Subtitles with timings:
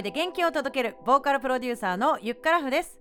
[0.00, 2.98] 声で元気を届けるボーカルプロデューサーのゆっからふです。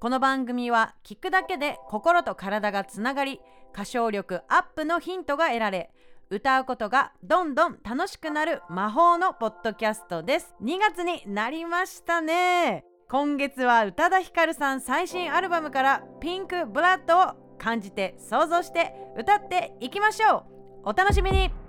[0.00, 3.40] この番組は聞くだけで心と体がつながり
[3.72, 5.90] 歌唱力アップのヒントが得られ
[6.30, 10.54] 歌うことがどんどん楽しくなる魔法のポッドキャストです。
[10.62, 12.84] 2月になりましたね。
[13.10, 20.44] 今月は宇多田ヒカルさん最新アルバムからピンクブラッドを感じて想像して歌っていきましょ
[20.84, 20.90] う。
[20.90, 21.65] お楽しみに。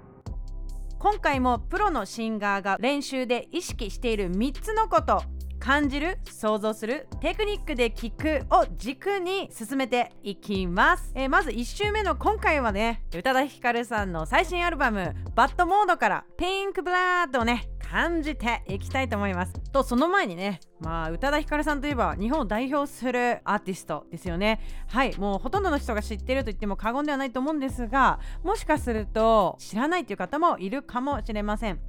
[1.00, 5.22] 今回もプロのシンガーが練習で意識している3つのこと
[5.60, 19.54] 感じる想像するテクニックで聞くを軸に進めていきます、えー、まず1週目の今回はね宇多田ヒカルさんの最新アルバム「バッドモード」から「ピンクブラッド」をね感じていきたいと思います。
[19.72, 24.60] とその前にねまあ宇多田ヒカルさんといえば日本を代表するアーティストですよね。
[24.88, 31.80] はいもうほとんどの人が知ってると言っても過言ではないと思うんですがもしかすると知らないという方もいるかもしれません、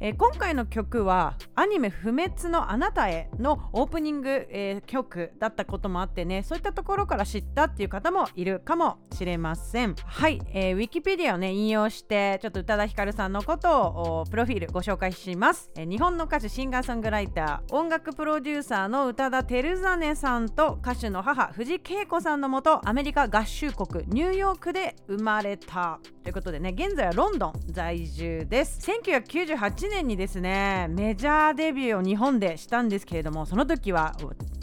[0.00, 9.94] えー、今回の曲はアニメ「不滅のあなたへ」のオープニング、えー、曲だったこともあってねそういったところから知ったっていう方もいるかもしれません。
[10.04, 28.78] はい、えー、ウィキペディアをね引用してちょっと宇多田ヒカルさんのことをプロフィールご紹介します、えー、日本の歌手シンガーソングライター音楽プロロデューサーの宇多田照真さんと歌手の母藤恵子さんのもとアメリカ合衆国ニューヨークで生まれたということでね現在はロンドン在住です。
[28.88, 34.14] 1998年にですねメジャーデビューを日本でしたんですけれどもその時は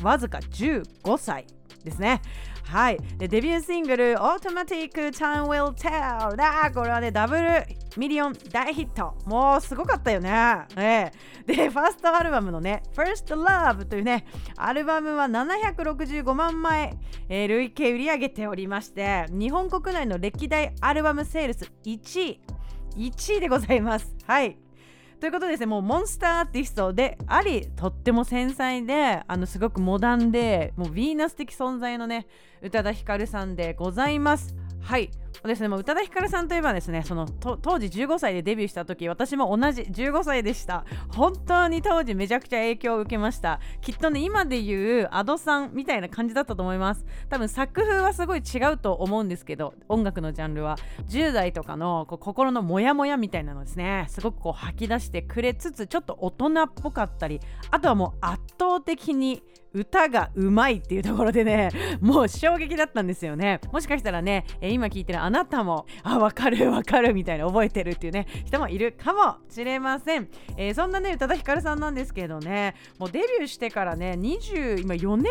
[0.01, 1.45] わずか15歳。
[1.85, 2.21] ですね。
[2.63, 2.97] はい。
[3.17, 6.71] でデビューシングル「Automatic Time Will Tell」だ。
[6.73, 9.15] これはねダブルミリオン大ヒット。
[9.25, 10.29] もうすごかったよね、
[10.75, 14.25] えー、でファーストアルバムのね「First Love」というね
[14.57, 16.97] アルバムは765万枚、
[17.29, 22.41] えー、累計売り上げておりまして日本国内の歴代アルバムセールス1位。
[22.95, 24.15] 1位でございます。
[24.25, 24.64] はい。
[25.19, 32.27] ということですねもうモンスターアーティストでありとっても繊細であのすごくモダンでもうヴィーナス的存在のね
[32.61, 34.55] 宇多田ヒカルさんでございます。
[34.81, 35.09] はい。
[35.43, 40.85] ですね、もう宇多田ヒカルさんといえばですねその当時15歳でデビューした時私も同じ15歳でした。
[41.09, 43.59] 本当に当時めちゃくちゃ影響を受けました。
[43.81, 47.05] きっとね今で言う Ado さんみたいな感じだったと思います。
[47.29, 50.77] 多分作風はすごい違うと思うんですけど音楽のジャンルは。
[51.09, 54.05] 10代とかのこう心のモヤモヤみたいなのですね。
[54.09, 57.39] すごくこう吐き出してくれつつちょっと大人っぽかったり
[57.71, 59.43] あとはもう圧倒的に
[59.75, 61.69] 歌がうまいっていうところでね
[61.99, 63.59] もう衝撃だったんですよね。
[63.71, 75.25] もしかしたらね、え今聞いてるあなたもあ分かる分かるみたいな覚えてるっていうね人もいるかもしれません、えー、そんなね宇多田ヒカルさんなんですけどねもうデビューしてからね20今4年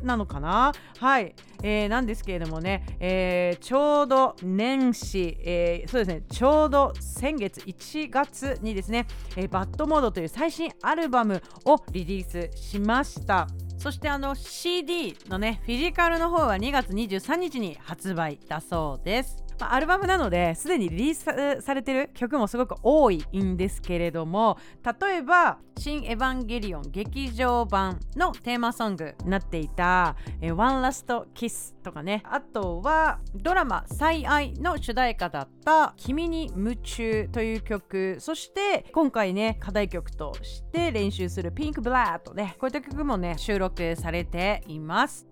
[0.00, 0.72] 目なのかな？
[0.98, 9.06] はい、えー、なんですけれどもね、えー、ちょうど年始、えー、そうですねちょうど先月1月にですね、
[9.36, 13.46] えー、バッドモードという最新アルバムをリリースしました。
[13.80, 19.42] そしてあの CD のねフィジカルの方は2月23日に発売だそうです。
[19.60, 24.58] まあ、アルバムなのですでにリリースされてる曲もすごく多いんですけれども
[25.00, 32.22] 例えば「新エヴァンゲリオン」劇場版のテーマソングになっていた「One Last Kiss」とかね。
[32.24, 38.16] あとはドラマ「最愛」の主題歌だった「君に夢中」という曲。
[38.18, 45.29] そして今回ね課題曲として練習する「ピンクブラッドねこういった曲もね収録されています。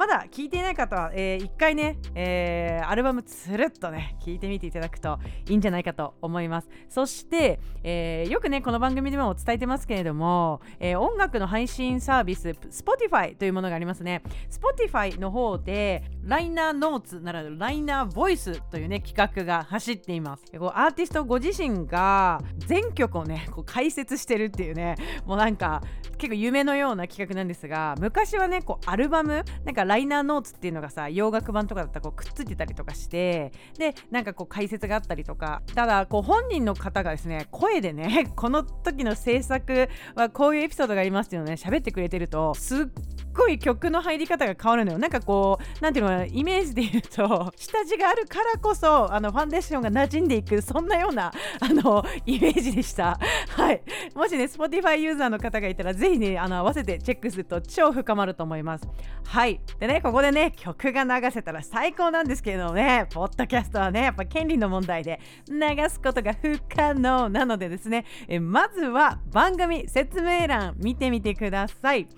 [0.00, 6.70] まだ聞いていない方は、えー、一回ね、えー、アルバムつるっとね、聞いてみていただくといいんじゃないかと思います。
[6.88, 14.22] そして、えー、よくね、この番組でも伝えてますけれども、えー、音楽の配信サービス、Spotify というものがありますね。
[14.48, 20.44] Spotify の方で、ライナーノーツならぬライナーボイスというね、企画が走っています。
[20.58, 24.96] こうアーティストご自身が全曲をね、こう解説してるっていうね、
[25.26, 25.82] もうなんか
[26.20, 42.86] 結構夢のような企画なんですが、昔はね、こうアルバム、なんかライナーノーツっていうのがさ洋楽版とかだったらこうくっついてたりとかしてでなんかこう解説があったりとかただこう本人の方がですね声でね この時の制作はこういうエピソードがありますっていうのをね喋ってくれてるとすっ
[43.34, 44.98] ごい曲の入り方が変わるのよ。
[44.98, 53.18] なんかこうなんていうのイメージで言うと 下地があるからこそあのファンデーションが馴染んでいくそんなような あのイメージでした。
[53.56, 53.82] はい。
[54.14, 58.88] もしね Spotify ユーザーの方がいたらぜひねあの合わせてチェックすると超深まると思います。
[59.26, 59.60] はい。
[59.78, 63.06] でねここでね曲が流せたら最高なんですけどね。
[63.12, 68.04] ポッドキャストはねやっぱ権利の問題で流すことが不可能なのでですね。
[68.28, 72.08] えまずは番組説明欄見てみてください。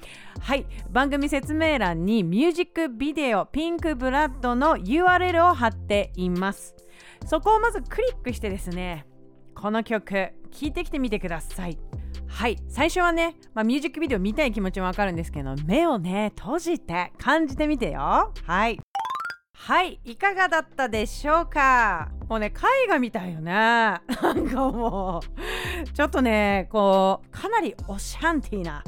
[0.41, 0.67] はい。
[0.91, 6.77] 番番組説明欄にミュージックビデオピンクブラッドの URL を貼っています。
[7.27, 9.05] そこをまずクリックしてですね
[9.53, 11.77] この曲聴いてきてみてください。
[12.29, 18.33] はい最初はね、まあ、ミュージックビデオ見たい気持ちもわかるんですけど目をね閉じて感じてみてよ。
[18.47, 18.79] はい。
[19.65, 22.09] はいいかがだったでしょうか？
[22.29, 23.53] もうね絵画みたいよね。
[23.55, 24.01] な
[24.35, 28.83] んかもうちょっとねこうかなりオシャンティーな、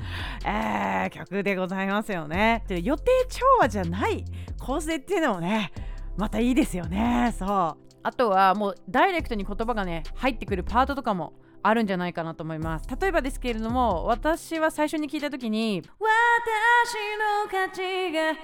[0.45, 2.65] えー、曲でございますよね。
[2.67, 4.25] で予定調和じゃない
[4.59, 5.73] 構成っていうのもね
[6.17, 7.33] またいいですよね。
[7.39, 7.85] そう。
[8.03, 12.89] あとはもうダイレクトに言葉がね入ってくるパートとかもあるんじゃないかなと思います。
[13.01, 18.37] 例えばですけれども私は最初に聞いた時にわ私の価値がわか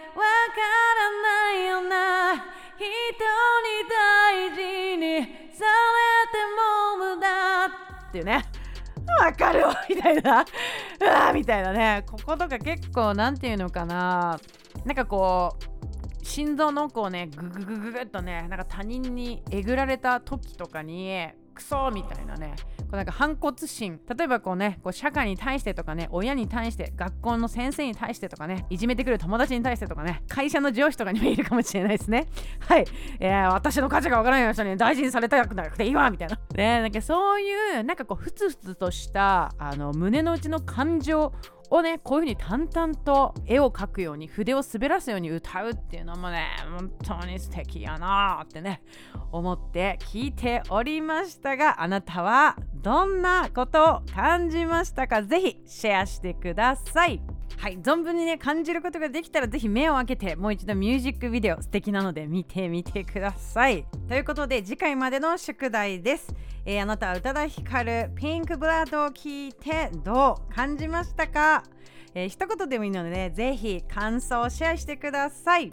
[0.95, 2.35] らないよな。
[2.77, 2.87] 人に
[3.89, 5.23] 大事に
[5.53, 7.27] されても無駄
[7.67, 8.45] っていうね。
[9.19, 10.45] わかるわみたいな。
[11.01, 12.05] うわみたいなね。
[12.09, 14.39] こことか結構何ていうのかな。
[14.85, 15.90] なんかこう
[16.31, 21.11] 心臓の奥をねグググググっとねなんか他人にえぐられた時とかに
[21.55, 23.99] クソみたいなねこうなんか反骨心。
[24.09, 32.29] 例えばこうねこう社会に対してとかね親に対して学校の先生に対してとかねいじめてくる友達に対してとかね会社の上司とかにもいるかもしれないですね。
[32.61, 32.85] はい、
[33.19, 36.39] えー、私の価値がわからない人に大事にされたくなくていいわみたいな。
[36.55, 41.33] ねなんかそういうなんかこうふつふつとしたあの胸の内の感情
[41.71, 46.47] をねこういうふうに淡々と絵を描くように筆を滑らすように歌うっていうのもね
[46.77, 46.91] 本
[47.21, 48.83] 当に素敵やなってね
[49.33, 55.23] 思って聞いておりましたがあなたはどんなことを感じましたか？
[55.23, 57.23] 是非シェアしてください。
[57.57, 63.85] はい存分にね感じることができたらぜひ目を開けてもう一度ミュージックビデオ素敵なので見てみてください。
[64.09, 66.35] ということで次回までの宿題です。
[66.65, 71.65] えー、あなたは宇多田ヒカルピンクブラッドを聞いてどう感じましたか、
[72.15, 75.73] えー、一言でもいいので、ね、ぜひ感想をシェアしてください。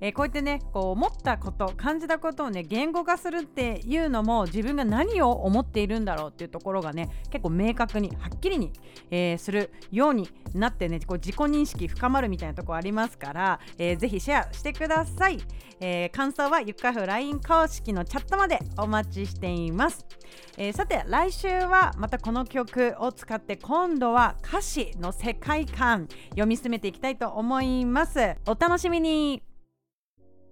[0.00, 8.72] えー、こうやってねこう思ったこと感じたことをね言語化するっていうのも自分が何を思っているんだろうっていうところがね結構明確にはっきりに、
[9.10, 15.38] えー、するようになってねこう自己認識深まるみたいなとこありますから、えー、ぜひシェアしてください、
[15.80, 20.06] えー、感想はゆっかふ LINE 公式のチャットまでお待ちしています、
[20.56, 28.36] えー、さて来週はまたこの曲を使って今度は歌詞の世界観読み進めていきたいと思います。
[28.46, 29.49] お楽しみに。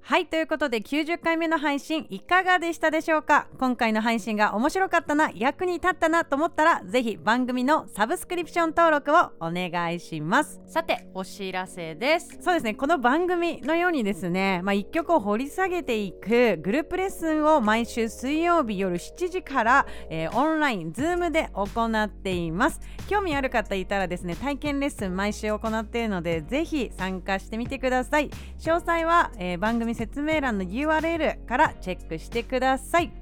[0.09, 3.47] はいということで90回目の配信いかがでしたでしょうか？
[3.59, 10.63] 今回の配信が面白かったな役に立ったなと思ったらぜひ番組のサブスクリプション登録をお願いします。
[10.67, 12.39] さてお知らせです。
[12.41, 22.81] そうですねこの番組のようにですねまあ、1曲を掘り下げていくグループレッスンを毎週水曜日夜7時から、えー、オンラインズームで行っています。
[23.11, 28.31] 興味ある方いたらですね体験レッスン毎週行っているのでぜひ参加してみてください。
[28.59, 33.13] 詳細は、えー、番組説明欄の URL からチェックしてください。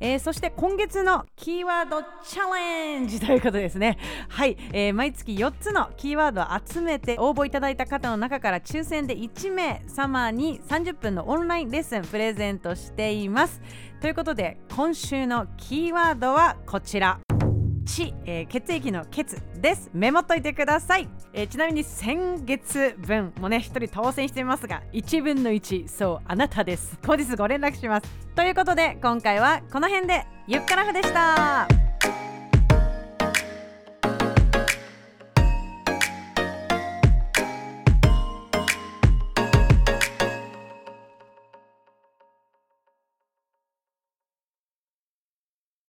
[0.00, 3.98] えー、そして今月のキーワードチャレンジということですね。
[4.28, 13.60] はい、えー、毎月4つのキーワードを集めて応募いただいた方の中から抽選で1名様に30分のオンラインレッスンプレゼントしています。
[14.00, 17.18] ということで今週のキーワードはこちら。
[17.86, 19.88] 血、えー、血液の血です。
[19.94, 26.98] メモっといてください、えー、ちなみに先月分もね1人当選していますが1分の1そうあなたです。
[27.06, 28.08] 後日ご連絡します。
[28.34, 31.85] ということで今回はこの辺でゆっくらふでした。